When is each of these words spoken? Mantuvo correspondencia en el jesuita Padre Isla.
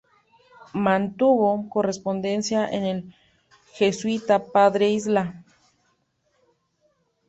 Mantuvo 0.83 1.69
correspondencia 1.69 2.67
en 2.67 2.83
el 2.85 3.15
jesuita 3.73 4.43
Padre 4.43 4.89
Isla. 4.89 5.43